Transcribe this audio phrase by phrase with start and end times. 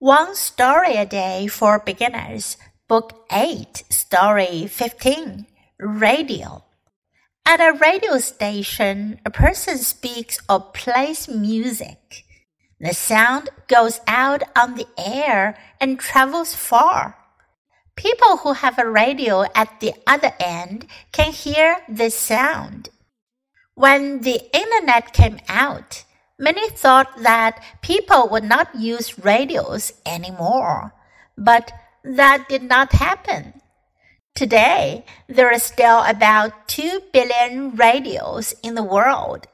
[0.00, 2.56] One Story a Day for Beginners,
[2.86, 5.44] Book 8, Story 15,
[5.80, 6.62] Radio.
[7.44, 12.22] At a radio station, a person speaks or plays music.
[12.78, 17.16] The sound goes out on the air and travels far.
[17.96, 22.90] People who have a radio at the other end can hear the sound.
[23.74, 26.04] When the internet came out,
[26.37, 30.93] many thought that people would not use radios anymore,
[31.37, 31.71] but
[32.03, 33.61] that did not happen.
[34.35, 39.47] Today, there are still about 2 billion radios in the world.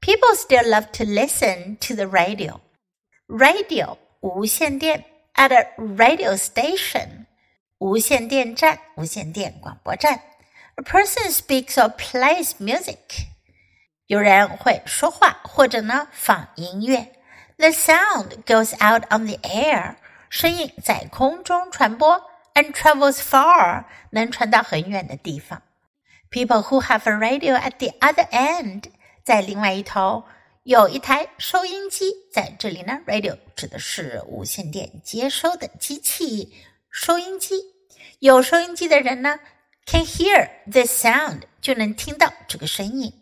[0.00, 2.60] People still love to listen to the radio.
[3.28, 7.26] Radio 无线电 at a radio station
[7.78, 10.20] 无线电站无线电广播站
[10.76, 13.28] a person speaks or plays music
[14.07, 17.13] 有人会说话或者呢放音乐
[17.57, 19.95] the sound goes out on the air
[20.29, 22.21] 声音在空中传播
[22.53, 25.61] and travels far 能传到很远的地方
[26.29, 28.83] people who have a radio at the other end
[29.23, 30.23] 在另外一头
[30.63, 32.99] 有一台收音机在这里呢。
[33.05, 36.55] Radio 指的是无线电接收的机器，
[36.89, 37.55] 收音机。
[38.17, 39.39] 有收音机的人呢
[39.85, 43.13] ，can hear the sound 就能听到这个声音。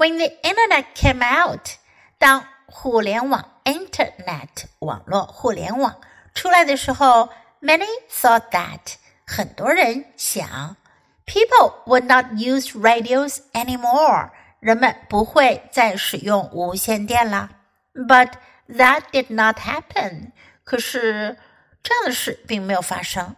[0.00, 1.76] When the internet came out，
[2.18, 6.00] 当互联网 （internet） 网络互联网
[6.34, 7.30] 出来的时候，
[7.62, 10.76] many thought that 很多人想，
[11.24, 14.30] people would not use radios anymore。
[14.60, 17.50] 人们不会再使用无线电了。
[17.94, 18.32] But
[18.68, 20.32] that did not happen。
[20.64, 21.38] 可是
[21.82, 23.36] 这样的事并没有发生。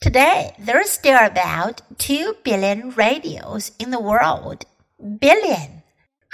[0.00, 4.60] Today, there are still about two billion radios in the world.
[4.98, 5.82] Billion，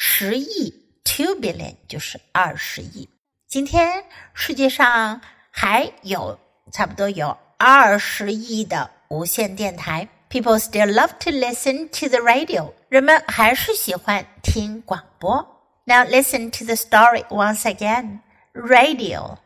[0.00, 3.08] 十亿，two billion 就是二十亿。
[3.48, 6.38] 今天世界上还有
[6.72, 10.08] 差不多有二十亿的无线电台。
[10.28, 12.72] People still love to listen to the radio.
[12.88, 15.62] 人们还是喜欢听广播。
[15.84, 18.20] Now listen to the story once again.
[18.52, 19.38] Radio.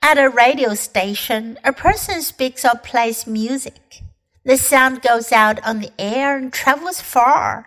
[0.00, 4.02] At a radio station, a person speaks or plays music.
[4.44, 7.66] The sound goes out on the air and travels far.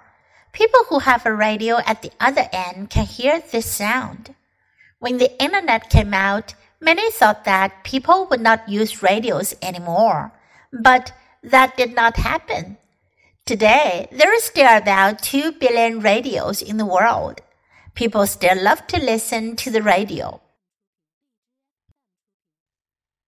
[0.53, 4.35] People who have a radio at the other end can hear this sound.
[4.99, 10.33] When the internet came out, many thought that people would not use radios anymore.
[10.73, 11.13] But
[11.43, 12.77] that did not happen.
[13.47, 17.41] Today, there are still about 2 billion radios in the world.
[17.95, 20.41] People still love to listen to the radio.